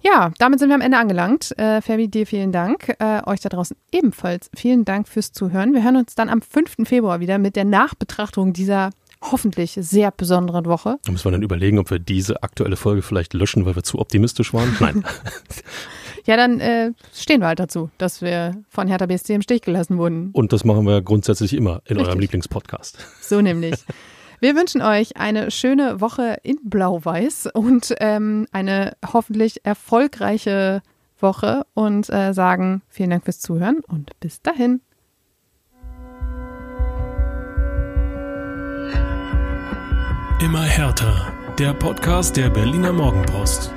[0.02, 1.56] Ja, damit sind wir am Ende angelangt.
[1.58, 2.94] Äh, Fabi, dir vielen Dank.
[3.00, 5.72] Äh, euch da draußen ebenfalls vielen Dank fürs Zuhören.
[5.72, 6.76] Wir hören uns dann am 5.
[6.84, 8.90] Februar wieder mit der Nachbetrachtung dieser
[9.22, 10.98] hoffentlich sehr besonderen Woche.
[11.04, 13.98] Da müssen wir dann überlegen, ob wir diese aktuelle Folge vielleicht löschen, weil wir zu
[13.98, 14.76] optimistisch waren.
[14.78, 15.04] Nein.
[16.26, 19.96] Ja, dann äh, stehen wir halt dazu, dass wir von Hertha BSC im Stich gelassen
[19.96, 20.30] wurden.
[20.32, 22.08] Und das machen wir grundsätzlich immer in Richtig.
[22.08, 22.98] eurem Lieblingspodcast.
[23.22, 23.74] So nämlich.
[24.38, 30.82] Wir wünschen euch eine schöne Woche in Blau-Weiß und ähm, eine hoffentlich erfolgreiche
[31.18, 34.82] Woche und äh, sagen vielen Dank fürs Zuhören und bis dahin.
[40.40, 41.32] Immer härter.
[41.58, 43.72] Der Podcast der Berliner Morgenpost.